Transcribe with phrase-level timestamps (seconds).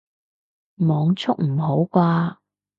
[0.77, 2.37] 網速唔好啩